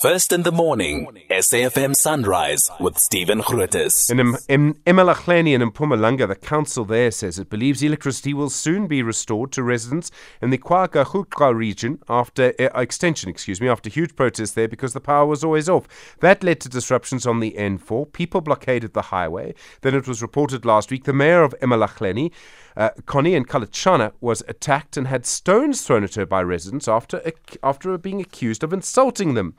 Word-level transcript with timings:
First 0.00 0.32
in 0.32 0.44
the 0.44 0.52
morning, 0.52 1.08
SAFM 1.28 1.92
Sunrise 1.96 2.70
with 2.78 2.98
Stephen 2.98 3.40
Grootes. 3.40 4.08
In, 4.08 4.36
in 4.48 4.74
eMalahleni 4.86 5.54
and 5.54 5.62
in 5.64 5.72
Mpumalanga, 5.72 6.28
the 6.28 6.36
council 6.36 6.84
there 6.84 7.10
says 7.10 7.36
it 7.36 7.50
believes 7.50 7.82
electricity 7.82 8.32
will 8.32 8.48
soon 8.48 8.86
be 8.86 9.02
restored 9.02 9.50
to 9.50 9.64
residents 9.64 10.12
in 10.40 10.50
the 10.50 10.58
KwaGuqa 10.58 11.52
region 11.52 11.98
after 12.08 12.54
uh, 12.60 12.80
extension, 12.80 13.28
excuse 13.28 13.60
me, 13.60 13.68
after 13.68 13.90
huge 13.90 14.14
protests 14.14 14.52
there 14.52 14.68
because 14.68 14.92
the 14.92 15.00
power 15.00 15.26
was 15.26 15.42
always 15.42 15.68
off. 15.68 15.88
That 16.20 16.44
led 16.44 16.60
to 16.60 16.68
disruptions 16.68 17.26
on 17.26 17.40
the 17.40 17.56
N4. 17.58 18.12
People 18.12 18.40
blockaded 18.40 18.94
the 18.94 19.02
highway. 19.02 19.52
Then 19.80 19.96
it 19.96 20.06
was 20.06 20.22
reported 20.22 20.64
last 20.64 20.92
week 20.92 21.06
the 21.06 21.12
mayor 21.12 21.42
of 21.42 21.56
eMalahleni, 21.60 22.30
uh, 22.76 22.90
Conny 23.06 23.32
Nkalitshana, 23.32 24.12
was 24.20 24.44
attacked 24.46 24.96
and 24.96 25.08
had 25.08 25.26
stones 25.26 25.82
thrown 25.82 26.04
at 26.04 26.14
her 26.14 26.24
by 26.24 26.40
residents 26.40 26.86
after 26.86 27.20
after 27.64 27.98
being 27.98 28.20
accused 28.20 28.62
of 28.62 28.72
insulting 28.72 29.34
them. 29.34 29.56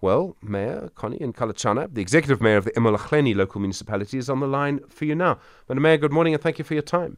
Well, 0.00 0.36
Mayor 0.42 0.90
Conny 0.94 1.18
Nkalitshana, 1.18 1.94
the 1.94 2.02
executive 2.02 2.40
mayor 2.40 2.58
of 2.58 2.64
the 2.64 2.72
eMalahleni 2.72 3.34
local 3.34 3.60
municipality, 3.60 4.18
is 4.18 4.28
on 4.28 4.40
the 4.40 4.46
line 4.46 4.80
for 4.88 5.06
you 5.06 5.14
now. 5.14 5.38
Madam 5.68 5.82
Mayor, 5.82 5.96
good 5.96 6.12
morning 6.12 6.34
and 6.34 6.42
thank 6.42 6.58
you 6.58 6.64
for 6.64 6.74
your 6.74 6.82
time. 6.82 7.16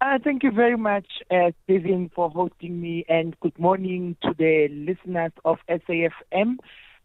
Uh, 0.00 0.18
thank 0.22 0.42
you 0.42 0.50
very 0.50 0.76
much, 0.76 1.06
uh, 1.30 1.50
Stephen, 1.64 2.10
for 2.14 2.30
hosting 2.30 2.80
me, 2.80 3.04
and 3.08 3.38
good 3.40 3.58
morning 3.58 4.16
to 4.22 4.34
the 4.36 4.68
listeners 4.70 5.32
of 5.44 5.58
SAFM. 5.68 6.56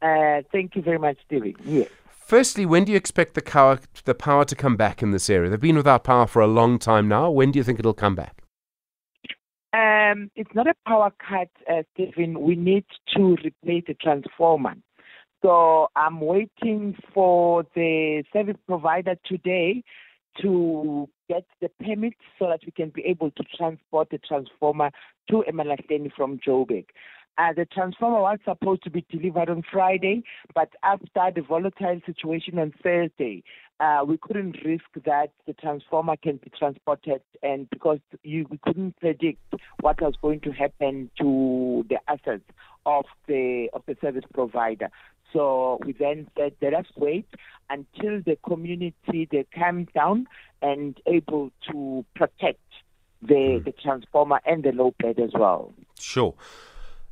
Uh, 0.00 0.42
thank 0.52 0.74
you 0.74 0.82
very 0.82 0.98
much, 0.98 1.18
Stephen. 1.26 1.54
Yes. 1.64 1.88
Firstly, 2.08 2.64
when 2.64 2.84
do 2.84 2.92
you 2.92 2.96
expect 2.96 3.34
the 3.34 3.42
power, 3.42 3.78
the 4.04 4.14
power 4.14 4.44
to 4.44 4.54
come 4.54 4.76
back 4.76 5.02
in 5.02 5.10
this 5.10 5.28
area? 5.28 5.50
They've 5.50 5.60
been 5.60 5.76
without 5.76 6.04
power 6.04 6.26
for 6.26 6.40
a 6.40 6.46
long 6.46 6.78
time 6.78 7.08
now. 7.08 7.30
When 7.30 7.50
do 7.50 7.58
you 7.58 7.64
think 7.64 7.78
it'll 7.78 7.94
come 7.94 8.14
back? 8.14 8.42
Um, 9.72 10.30
it's 10.34 10.54
not 10.54 10.66
a 10.66 10.74
power 10.86 11.12
cut, 11.18 11.48
uh, 11.70 11.82
Stephen. 11.92 12.40
We 12.40 12.56
need 12.56 12.84
to 13.14 13.36
replace 13.44 13.84
the 13.86 13.94
transformer. 13.94 14.76
So 15.42 15.88
I'm 15.94 16.20
waiting 16.20 16.96
for 17.14 17.64
the 17.74 18.24
service 18.32 18.56
provider 18.66 19.14
today 19.26 19.82
to 20.40 21.08
get 21.28 21.44
the 21.60 21.68
permit 21.84 22.14
so 22.38 22.46
that 22.46 22.60
we 22.64 22.72
can 22.72 22.90
be 22.90 23.04
able 23.04 23.30
to 23.32 23.44
transport 23.56 24.08
the 24.10 24.18
transformer 24.18 24.90
to 25.30 25.44
eMalahleni 25.48 26.10
from 26.16 26.38
Joburg. 26.38 26.86
Uh, 27.38 27.52
the 27.52 27.64
transformer 27.66 28.20
was 28.20 28.38
supposed 28.44 28.82
to 28.82 28.90
be 28.90 29.04
delivered 29.08 29.48
on 29.48 29.62
Friday, 29.72 30.24
but 30.54 30.70
after 30.82 31.30
the 31.34 31.40
volatile 31.40 32.00
situation 32.04 32.58
on 32.58 32.74
Thursday, 32.82 33.44
uh, 33.78 34.00
we 34.04 34.18
couldn't 34.18 34.56
risk 34.64 34.84
that 35.04 35.30
the 35.46 35.52
transformer 35.52 36.16
can 36.16 36.36
be 36.38 36.50
transported, 36.58 37.22
and 37.44 37.70
because 37.70 38.00
you, 38.24 38.44
we 38.50 38.58
couldn't 38.58 38.98
predict 38.98 39.40
what 39.80 40.00
was 40.00 40.14
going 40.20 40.40
to 40.40 40.50
happen 40.50 41.08
to 41.16 41.86
the 41.88 41.98
assets 42.08 42.42
of 42.86 43.04
the 43.28 43.68
of 43.72 43.82
the 43.86 43.96
service 44.00 44.24
provider. 44.34 44.90
So 45.32 45.78
we 45.84 45.92
then 45.92 46.26
said, 46.36 46.54
let 46.60 46.74
us 46.74 46.86
wait 46.96 47.28
until 47.70 48.20
the 48.22 48.36
community 48.44 49.28
they 49.30 49.46
calm 49.54 49.86
down 49.94 50.26
and 50.62 50.98
able 51.06 51.52
to 51.70 52.04
protect 52.16 52.58
the 53.22 53.34
mm. 53.34 53.64
the 53.64 53.72
transformer 53.72 54.40
and 54.44 54.64
the 54.64 54.72
low 54.72 54.94
bed 54.98 55.20
as 55.20 55.30
well. 55.34 55.72
Sure. 56.00 56.34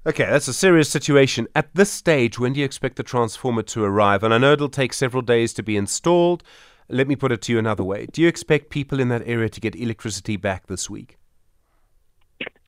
Okay, 0.07 0.25
that's 0.25 0.47
a 0.47 0.55
serious 0.55 0.89
situation. 0.89 1.49
At 1.57 1.75
this 1.75 1.91
stage, 1.91 2.39
when 2.39 2.53
do 2.53 2.61
you 2.61 2.65
expect 2.65 2.95
the 2.95 3.03
transformer 3.03 3.63
to 3.63 3.83
arrive? 3.83 4.23
And 4.23 4.33
I 4.33 4.39
know 4.39 4.53
it'll 4.53 4.69
take 4.69 4.93
several 4.93 5.21
days 5.21 5.53
to 5.55 5.65
be 5.65 5.77
installed. 5.77 6.45
Let 6.89 7.09
me 7.09 7.17
put 7.17 7.33
it 7.33 7.43
to 7.43 7.53
you 7.53 7.59
another 7.59 7.83
way. 7.83 8.07
Do 8.13 8.23
you 8.23 8.29
expect 8.29 8.71
people 8.71 9.01
in 9.01 9.09
that 9.09 9.27
area 9.27 9.49
to 9.49 9.61
get 9.61 9.75
electricity 9.75 10.37
back 10.37 10.69
this 10.69 10.89
week? 10.89 11.19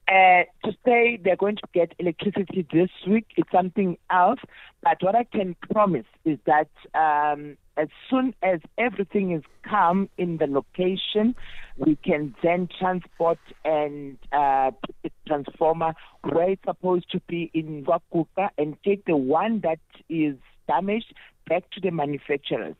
Uh, 0.09 0.45
to 0.65 0.73
say 0.87 1.19
they're 1.23 1.37
going 1.37 1.57
to 1.57 1.69
get 1.75 1.93
electricity 1.99 2.67
this 2.73 2.89
week 3.07 3.27
is 3.37 3.45
something 3.53 3.99
else. 4.11 4.41
But 4.83 4.97
what 5.03 5.15
I 5.15 5.25
can 5.25 5.55
promise 5.71 6.07
is 6.25 6.39
that 6.47 6.71
um, 6.95 7.59
as 7.77 7.89
soon 8.09 8.35
as 8.43 8.61
everything 8.79 9.33
is 9.33 9.43
calm 9.69 10.09
in 10.17 10.39
the 10.39 10.47
location, 10.47 11.35
we 11.77 11.97
can 11.97 12.35
then 12.43 12.71
transport 12.79 13.39
and 13.67 14.17
uh, 14.33 14.71
put 14.87 14.97
the 15.03 15.11
transformer 15.27 15.95
where 16.23 16.53
it's 16.53 16.65
supposed 16.65 17.11
to 17.11 17.21
be 17.29 17.51
in 17.53 17.85
KwaGuqa 17.85 18.49
and 18.57 18.77
take 18.83 19.05
the 19.05 19.17
one 19.17 19.61
that 19.61 19.81
is 20.09 20.37
damaged 20.69 21.13
back 21.49 21.69
to 21.71 21.81
the 21.81 21.91
manufacturers. 21.91 22.77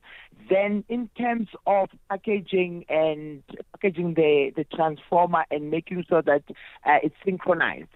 Then, 0.49 0.85
in 0.89 1.09
terms 1.19 1.49
of 1.67 1.89
packaging 2.09 2.85
and 2.89 3.43
packaging 3.73 4.15
the, 4.15 4.53
the 4.55 4.65
transformer 4.65 5.45
and 5.51 5.71
making 5.71 6.05
sure 6.09 6.23
that 6.23 6.45
uh, 6.87 6.99
it's 7.03 7.17
synchronized, 7.25 7.89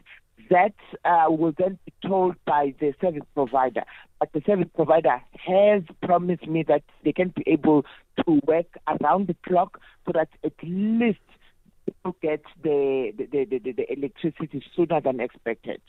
that 0.50 0.74
uh, 1.04 1.26
will 1.30 1.54
then 1.56 1.78
be 1.84 1.92
told 2.06 2.34
by 2.44 2.74
the 2.80 2.92
service 3.00 3.22
provider. 3.34 3.84
But 4.18 4.32
the 4.32 4.42
service 4.44 4.68
provider 4.74 5.22
has 5.46 5.82
promised 6.02 6.46
me 6.46 6.64
that 6.64 6.82
they 7.04 7.12
can 7.12 7.32
be 7.34 7.44
able 7.46 7.84
to 8.26 8.40
work 8.46 8.66
around 8.86 9.28
the 9.28 9.36
clock 9.46 9.80
so 10.04 10.12
that 10.14 10.28
at 10.44 10.52
least 10.62 11.20
people 11.86 12.16
get 12.20 12.42
the, 12.62 13.12
the, 13.16 13.44
the, 13.44 13.58
the, 13.58 13.72
the 13.72 13.92
electricity 13.92 14.62
sooner 14.76 15.00
than 15.00 15.20
expected. 15.20 15.80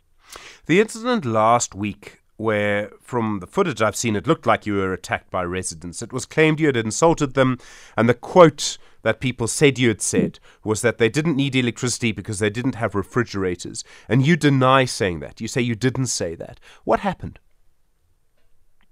The 0.66 0.80
incident 0.80 1.26
last 1.26 1.76
week 1.76 2.23
where, 2.38 2.92
from 3.02 3.40
the 3.40 3.48
footage 3.48 3.82
I've 3.82 3.96
seen, 3.96 4.16
it 4.16 4.28
looked 4.28 4.46
like 4.46 4.66
you 4.66 4.76
were 4.76 4.94
attacked 4.94 5.30
by 5.30 5.44
residents. 5.44 6.02
It 6.02 6.14
was 6.14 6.26
claimed 6.26 6.60
you 6.60 6.68
had 6.68 6.78
insulted 6.78 7.34
them, 7.34 7.58
and 7.96 8.10
the 8.10 8.14
quote 8.14 8.78
that 9.04 9.20
people 9.20 9.48
said 9.48 9.78
you 9.78 9.90
had 9.90 10.02
said 10.02 10.40
was 10.64 10.82
that 10.82 10.98
they 10.98 11.10
didn't 11.10 11.36
need 11.36 11.56
electricity 11.56 12.12
because 12.12 12.40
they 12.40 12.50
didn't 12.50 12.76
have 12.76 12.96
refrigerators. 12.96 13.84
And 14.10 14.26
you 14.26 14.36
deny 14.36 14.86
saying 14.86 15.20
that. 15.20 15.42
You 15.42 15.48
say 15.48 15.62
you 15.62 15.76
didn't 15.76 16.08
say 16.08 16.36
that. 16.36 16.60
What 16.86 17.02
happened? 17.02 17.40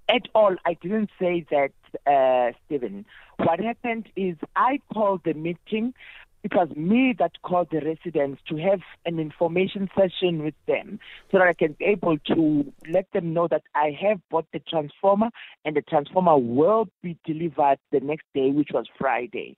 At 0.08 0.28
all, 0.34 0.56
I 0.66 0.74
didn't 0.74 1.10
say 1.18 1.46
that, 1.50 1.72
uh, 2.06 2.52
Stephen. 2.66 3.06
What 3.38 3.60
happened 3.60 4.10
is 4.14 4.36
I 4.54 4.80
called 4.92 5.22
the 5.24 5.32
meeting 5.32 5.94
it 6.44 6.54
was 6.54 6.68
me 6.76 7.14
that 7.18 7.40
called 7.42 7.68
the 7.70 7.80
residents 7.80 8.42
to 8.48 8.56
have 8.56 8.80
an 9.06 9.18
information 9.20 9.88
session 9.96 10.42
with 10.42 10.54
them 10.66 10.98
so 11.30 11.38
that 11.38 11.46
I 11.46 11.52
can 11.52 11.72
be 11.78 11.84
able 11.84 12.18
to 12.18 12.72
let 12.88 13.06
them 13.12 13.32
know 13.32 13.46
that 13.48 13.62
I 13.74 13.96
have 14.00 14.18
bought 14.28 14.46
the 14.52 14.58
transformer 14.58 15.30
and 15.64 15.76
the 15.76 15.82
transformer 15.82 16.36
will 16.36 16.88
be 17.02 17.16
delivered 17.24 17.78
the 17.92 18.00
next 18.00 18.26
day, 18.34 18.50
which 18.50 18.70
was 18.72 18.86
Friday. 18.98 19.56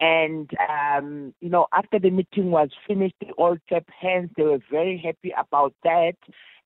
And, 0.00 0.50
um, 0.68 1.34
you 1.40 1.50
know, 1.50 1.66
after 1.72 1.98
the 1.98 2.10
meeting 2.10 2.50
was 2.50 2.70
finished, 2.88 3.14
they 3.20 3.30
all 3.36 3.56
clapped 3.68 3.90
hands. 3.90 4.30
They 4.36 4.42
were 4.42 4.58
very 4.70 4.98
happy 4.98 5.32
about 5.38 5.74
that. 5.84 6.16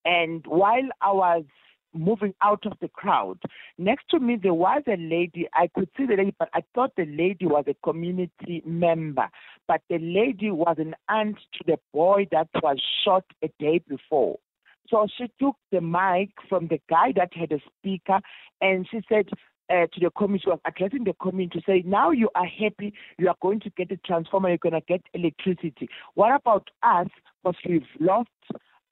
And 0.05 0.47
while 0.47 0.89
I 1.03 1.13
was 1.13 1.45
moving 1.97 2.35
out 2.43 2.65
of 2.67 2.73
the 2.81 2.89
crowd. 2.89 3.39
Next 3.79 4.09
to 4.11 4.21
me, 4.21 4.37
there 4.41 4.55
was 4.55 4.83
a 4.87 4.97
lady. 4.97 5.49
I 5.55 5.69
could 5.75 5.89
see 5.97 6.07
the 6.07 6.17
lady, 6.17 6.35
but 6.39 6.49
I 6.55 6.63
thought 6.75 6.93
the 6.97 7.07
lady 7.07 7.47
was 7.47 7.65
a 7.67 7.75
community 7.85 8.63
member. 8.65 9.29
But 9.69 9.83
the 9.89 9.99
lady 9.99 10.51
was 10.51 10.77
an 10.79 10.95
aunt 11.09 11.37
to 11.55 11.65
the 11.67 11.79
boy 11.93 12.29
that 12.33 12.49
was 12.63 12.81
shot 13.05 13.25
a 13.43 13.49
day 13.59 13.81
before. 13.89 14.39
So 14.89 15.07
she 15.19 15.31
took 15.41 15.57
the 15.73 15.81
mic 15.81 16.31
from 16.49 16.69
the 16.69 16.81
guy 16.89 17.13
that 17.17 17.35
had 17.35 17.53
a 17.53 17.61
speaker 17.79 18.21
and 18.61 18.87
she 18.91 19.01
said, 19.09 19.29
uh, 19.69 19.87
to 19.93 20.01
the 20.01 20.11
community, 20.17 20.49
was 20.49 20.61
addressing 20.65 21.05
the 21.05 21.15
community 21.15 21.59
to 21.59 21.65
say, 21.67 21.83
now 21.85 22.13
you 22.13 22.29
are 22.37 22.47
happy, 22.47 22.95
you 23.19 23.29
are 23.29 23.37
going 23.43 23.59
to 23.61 23.71
get 23.71 23.91
a 23.91 23.97
transformer, 23.99 24.49
you're 24.49 24.59
going 24.59 24.73
to 24.73 24.81
get 24.87 25.03
electricity. 25.13 25.89
What 26.15 26.35
about 26.35 26.69
us? 26.85 27.09
Because 27.43 27.59
we've 27.69 27.83
lost 27.99 28.29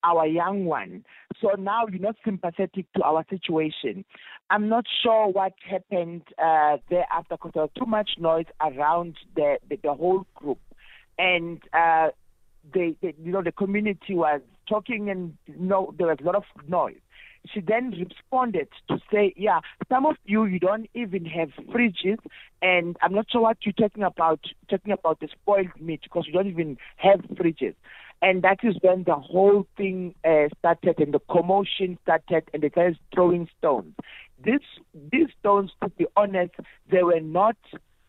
our 0.05 0.27
young 0.27 0.67
one. 0.67 1.05
So 1.41 1.51
now 1.59 1.87
you're 1.91 2.01
not 2.01 2.17
sympathetic 2.25 2.87
to 2.97 3.03
our 3.03 3.25
situation. 3.29 4.05
I'm 4.51 4.69
not 4.69 4.85
sure 5.03 5.29
what 5.29 5.55
happened 5.69 6.23
uh, 6.39 6.77
there 6.91 7.07
after 7.11 7.37
because 7.37 7.53
there 7.55 7.63
was 7.63 7.71
too 7.77 7.87
much 7.87 8.11
noise 8.19 8.47
around 8.61 9.17
the, 9.35 9.59
the, 9.69 9.79
the 9.83 9.95
whole 9.95 10.27
group. 10.35 10.59
And 11.19 11.63
uh, 11.73 12.09
the, 12.73 12.95
the, 13.03 13.15
you 13.23 13.33
know, 13.33 13.43
the 13.43 13.53
community 13.53 14.15
was 14.15 14.41
talking 14.69 15.11
and 15.11 15.37
you 15.47 15.55
know, 15.59 15.95
there 15.99 16.09
was 16.09 16.19
a 16.21 16.25
lot 16.25 16.35
of 16.35 16.45
noise. 16.69 16.97
She 17.53 17.61
then 17.61 17.91
responded 17.91 18.69
to 18.89 18.99
say, 19.13 19.35
yeah, 19.37 19.61
some 19.91 20.07
of 20.07 20.17
you, 20.25 20.47
you 20.47 20.59
don't 20.59 20.89
even 20.95 21.27
have 21.27 21.51
fridges. 21.71 22.17
And 22.63 22.97
I'm 23.03 23.13
not 23.13 23.27
sure 23.31 23.43
what 23.43 23.59
you're 23.65 23.75
talking 23.75 24.03
about, 24.03 24.41
talking 24.71 24.93
about 24.93 25.21
the 25.21 25.29
spoiled 25.29 25.79
meat 25.79 26.01
because 26.05 26.27
you 26.27 26.33
don't 26.33 26.49
even 26.49 26.79
have 26.97 27.21
fridges. 27.35 27.75
And 28.25 28.41
that 28.41 28.61
is 28.63 28.75
when 28.81 29.05
the 29.05 29.17
whole 29.17 29.67
thing 29.77 30.15
uh, 30.25 30.49
started 30.59 30.99
and 30.99 31.13
the 31.13 31.21
commotion 31.31 31.99
started 32.05 32.45
and 32.55 32.63
they 32.63 32.71
started 32.71 32.99
throwing 33.15 33.51
stones. 33.59 33.93
This, 34.43 34.63
these 35.13 35.29
stones, 35.39 35.73
to 35.83 35.91
be 35.91 36.07
honest, 36.17 36.55
they 36.91 37.03
were 37.03 37.21
not 37.21 37.57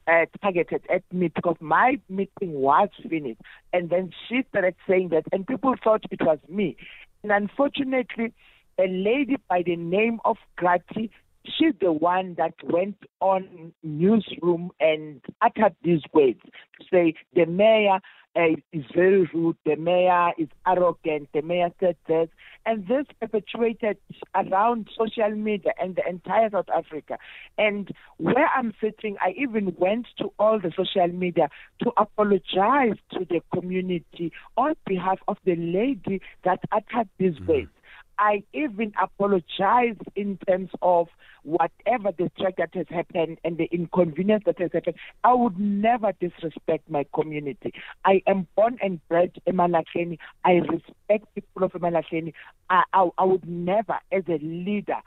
uh, 0.08 0.26
targeted 0.42 0.84
at 0.90 1.04
me 1.12 1.28
because 1.28 1.58
my 1.60 2.00
meeting 2.08 2.54
was 2.54 2.88
finished. 3.10 3.42
And 3.74 3.90
then 3.90 4.12
she 4.30 4.46
started 4.48 4.76
saying 4.88 5.10
that, 5.10 5.26
and 5.34 5.46
people 5.46 5.76
thought 5.84 6.06
it 6.10 6.22
was 6.22 6.40
me. 6.48 6.78
And 7.22 7.34
unfortunately, 7.34 8.34
a 8.80 8.88
lady 8.88 9.36
by 9.50 9.64
the 9.66 9.76
name 9.76 10.22
of 10.24 10.38
Grati, 10.58 11.10
she's 11.44 11.74
the 11.82 11.92
one 11.92 12.36
that 12.38 12.54
went 12.64 12.96
on 13.20 13.74
newsroom 13.84 14.72
and 14.80 15.20
uttered 15.42 15.76
these 15.84 16.02
words 16.14 16.40
to 16.80 16.86
say 16.90 17.16
the 17.34 17.46
mayor 17.46 18.00
is 18.36 18.84
very 18.94 19.30
rude. 19.34 19.58
The 19.66 19.76
mayor 19.76 20.32
is 20.38 20.50
arrogant. 20.68 21.30
The 21.34 21.42
mayor 21.42 21.70
said 21.80 21.96
this. 22.08 22.30
And 22.66 22.88
this 22.88 23.06
perpetuated 23.20 23.98
around 24.34 24.90
social 24.98 25.30
media 25.32 25.72
and 25.80 25.96
the 25.96 26.08
entire 26.08 26.50
South 26.50 26.70
Africa. 26.76 27.18
And 27.58 27.92
where 28.18 28.50
I'm 28.56 28.74
sitting, 28.82 29.16
I 29.22 29.34
even 29.38 29.76
went 29.78 30.08
to 30.18 30.32
all 30.40 30.60
the 30.60 30.72
social 30.76 31.08
media 31.08 31.50
to 31.84 31.92
apologize 31.98 32.98
to 33.12 33.26
the 33.30 33.42
community 33.54 34.32
on 34.58 34.76
behalf 34.86 35.20
of 35.28 35.38
the 35.46 35.56
lady 35.56 36.22
that 36.44 36.60
uttered 36.72 37.10
these 37.18 37.34
mm-hmm. 37.34 37.48
words. 37.48 37.70
I 38.18 38.44
even 38.54 38.94
apologize 39.02 39.98
in 40.16 40.38
terms 40.48 40.70
of 40.82 41.08
whatever 41.44 42.12
the 42.18 42.32
strike 42.36 42.58
that 42.58 42.74
has 42.74 42.88
happened 42.90 43.38
and 43.44 43.58
the 43.58 43.66
inconvenience 43.66 44.44
that 44.46 44.60
has 44.60 44.72
happened. 44.74 44.96
I 45.24 45.34
would 45.34 45.60
never 45.60 46.12
disrespect 46.20 46.90
my 46.90 47.06
community. 47.14 47.74
I 48.04 48.22
am 48.28 48.48
born 48.56 48.78
and 48.82 49.00
bred 49.08 49.32
in 49.46 49.56
Malahleni. 49.56 50.18
I 50.44 50.54
respect 50.54 51.34
people 51.36 51.64
of 51.64 51.72
Malahleni. 51.74 52.34
I, 52.70 52.84
I, 52.94 53.10
I 53.18 53.24
would 53.24 53.48
never, 53.48 54.00
as 54.12 54.24
a 54.28 54.40
leader, 54.40 54.98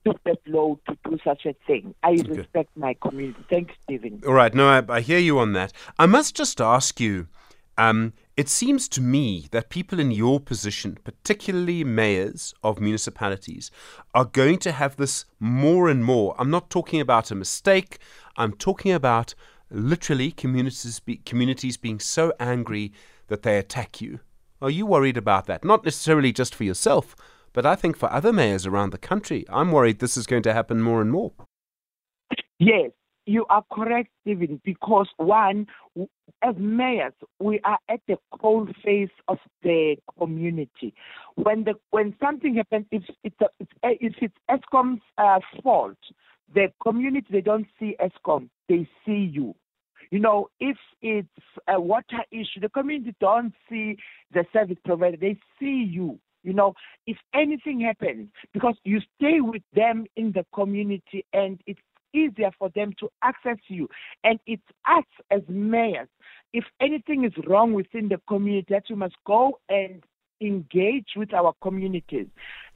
stoop 0.00 0.20
that 0.24 0.38
low 0.46 0.80
to 0.88 0.98
do 1.08 1.18
such 1.22 1.46
a 1.46 1.54
thing. 1.66 1.94
I 2.02 2.12
okay. 2.12 2.22
respect 2.22 2.70
my 2.76 2.94
community. 2.94 3.38
Thanks, 3.48 3.74
Stephen. 3.84 4.22
All 4.26 4.32
right. 4.32 4.52
No, 4.52 4.68
I, 4.68 4.82
I 4.88 5.00
hear 5.00 5.18
you 5.18 5.38
on 5.38 5.52
that. 5.52 5.72
I 5.98 6.06
must 6.06 6.34
just 6.34 6.60
ask 6.60 7.00
you. 7.00 7.28
Um, 7.76 8.12
it 8.38 8.48
seems 8.48 8.88
to 8.90 9.00
me 9.00 9.48
that 9.50 9.68
people 9.68 9.98
in 9.98 10.12
your 10.12 10.38
position, 10.38 10.96
particularly 11.02 11.82
mayors 11.82 12.54
of 12.62 12.78
municipalities, 12.78 13.72
are 14.14 14.26
going 14.26 14.58
to 14.58 14.70
have 14.70 14.94
this 14.94 15.24
more 15.40 15.88
and 15.88 16.04
more. 16.04 16.36
I'm 16.38 16.48
not 16.48 16.70
talking 16.70 17.00
about 17.00 17.32
a 17.32 17.34
mistake, 17.34 17.98
I'm 18.36 18.52
talking 18.52 18.92
about 18.92 19.34
literally 19.72 20.30
communities, 20.30 21.00
be, 21.00 21.16
communities 21.16 21.76
being 21.76 21.98
so 21.98 22.32
angry 22.38 22.92
that 23.26 23.42
they 23.42 23.58
attack 23.58 24.00
you. 24.00 24.20
Are 24.62 24.70
you 24.70 24.86
worried 24.86 25.16
about 25.16 25.46
that? 25.46 25.64
Not 25.64 25.84
necessarily 25.84 26.32
just 26.32 26.54
for 26.54 26.62
yourself, 26.62 27.16
but 27.52 27.66
I 27.66 27.74
think 27.74 27.96
for 27.96 28.08
other 28.12 28.32
mayors 28.32 28.66
around 28.66 28.90
the 28.90 28.98
country. 28.98 29.46
I'm 29.48 29.72
worried 29.72 29.98
this 29.98 30.16
is 30.16 30.28
going 30.28 30.44
to 30.44 30.54
happen 30.54 30.80
more 30.80 31.00
and 31.00 31.10
more. 31.10 31.32
Yes, 32.60 32.92
you 33.28 33.44
are 33.50 33.62
correct, 33.70 34.08
Stephen, 34.22 34.60
because 34.64 35.06
one, 35.18 35.66
as 36.42 36.54
mayors, 36.56 37.12
we 37.38 37.60
are 37.62 37.78
at 37.90 38.00
the 38.08 38.16
cold 38.40 38.74
face 38.82 39.10
of 39.28 39.38
the 39.62 39.96
community. 40.18 40.94
When 41.34 41.64
the 41.64 41.74
when 41.90 42.14
something 42.20 42.54
happens, 42.56 42.86
if 42.90 43.02
it's 43.22 43.36
a, 43.42 43.48
if 43.82 44.14
it's 44.22 44.34
Eskom's 44.50 45.02
uh, 45.18 45.40
fault, 45.62 45.98
the 46.54 46.72
community 46.82 47.26
they 47.30 47.42
don't 47.42 47.66
see 47.78 47.96
Eskom, 48.00 48.48
they 48.68 48.88
see 49.04 49.30
you. 49.30 49.54
You 50.10 50.20
know, 50.20 50.48
if 50.58 50.78
it's 51.02 51.28
a 51.68 51.78
water 51.78 52.24
issue, 52.30 52.60
the 52.62 52.70
community 52.70 53.14
don't 53.20 53.52
see 53.68 53.98
the 54.32 54.46
service 54.54 54.78
provider, 54.86 55.18
they 55.18 55.36
see 55.60 55.86
you. 55.90 56.18
You 56.44 56.54
know, 56.54 56.74
if 57.06 57.18
anything 57.34 57.80
happens, 57.80 58.28
because 58.54 58.76
you 58.84 59.00
stay 59.16 59.40
with 59.40 59.62
them 59.74 60.06
in 60.16 60.32
the 60.32 60.46
community 60.54 61.26
and 61.34 61.60
it's 61.66 61.80
easier 62.14 62.50
for 62.58 62.70
them 62.70 62.92
to 63.00 63.08
access 63.22 63.58
you. 63.68 63.88
And 64.24 64.38
it's 64.46 64.62
us 64.86 65.04
as 65.30 65.42
mayors, 65.48 66.08
if 66.52 66.64
anything 66.80 67.24
is 67.24 67.32
wrong 67.46 67.72
within 67.72 68.08
the 68.08 68.20
community, 68.28 68.66
that 68.70 68.84
we 68.88 68.96
must 68.96 69.16
go 69.26 69.58
and 69.68 70.02
engage 70.40 71.08
with 71.16 71.34
our 71.34 71.54
communities. 71.62 72.26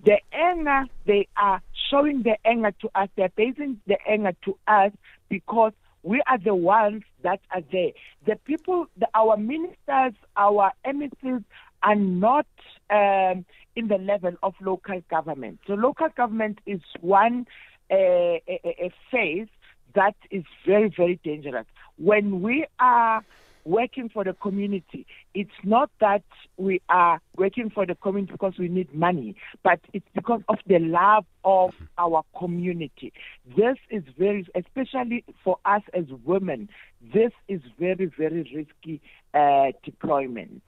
The 0.04 0.18
anger, 0.32 0.84
they 1.06 1.28
are 1.36 1.62
showing 1.90 2.22
the 2.22 2.36
anger 2.44 2.72
to 2.80 2.90
us, 2.94 3.08
they're 3.16 3.32
basing 3.36 3.80
the 3.86 3.96
anger 4.08 4.32
to 4.44 4.58
us 4.66 4.92
because 5.28 5.72
we 6.02 6.20
are 6.26 6.38
the 6.38 6.54
ones 6.54 7.02
that 7.22 7.40
are 7.52 7.62
there. 7.70 7.92
The 8.26 8.36
people, 8.44 8.86
the, 8.98 9.06
our 9.14 9.36
ministers, 9.36 10.14
our 10.36 10.72
MECs 10.84 11.44
are 11.82 11.94
not 11.94 12.46
um, 12.90 13.44
in 13.76 13.88
the 13.88 13.98
level 13.98 14.32
of 14.42 14.54
local 14.60 15.00
government. 15.08 15.60
So 15.66 15.74
local 15.74 16.08
government 16.16 16.58
is 16.66 16.80
one 17.00 17.46
a, 17.90 18.42
a, 18.48 18.60
a 18.86 18.92
phase 19.10 19.48
that 19.94 20.16
is 20.30 20.44
very, 20.66 20.88
very 20.88 21.20
dangerous. 21.22 21.66
When 21.96 22.40
we 22.40 22.66
are 22.78 23.24
working 23.64 24.08
for 24.08 24.24
the 24.24 24.32
community, 24.32 25.06
it's 25.34 25.50
not 25.62 25.90
that 26.00 26.24
we 26.56 26.80
are 26.88 27.20
working 27.36 27.70
for 27.70 27.86
the 27.86 27.94
community 27.94 28.32
because 28.32 28.54
we 28.58 28.68
need 28.68 28.92
money, 28.92 29.36
but 29.62 29.80
it's 29.92 30.08
because 30.14 30.40
of 30.48 30.58
the 30.66 30.78
love 30.78 31.24
of 31.44 31.72
our 31.98 32.24
community. 32.36 33.12
This 33.56 33.76
is 33.90 34.02
very, 34.18 34.46
especially 34.54 35.24
for 35.44 35.58
us 35.64 35.82
as 35.94 36.04
women, 36.24 36.68
this 37.12 37.32
is 37.48 37.60
very, 37.78 38.06
very 38.06 38.42
risky 38.54 39.00
uh, 39.34 39.72
deployment. 39.84 40.62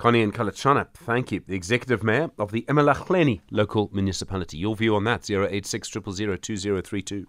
Conny 0.00 0.26
Nkalitshana, 0.26 0.86
thank 0.94 1.30
you. 1.30 1.42
The 1.46 1.54
Executive 1.54 2.02
Mayor 2.02 2.30
of 2.38 2.52
the 2.52 2.62
eMalahleni 2.62 3.42
Local 3.50 3.90
Municipality. 3.92 4.56
Your 4.56 4.74
view 4.74 4.96
on 4.96 5.04
that, 5.04 5.28
086 5.28 5.92
000 5.92 6.36
2032. 6.38 7.26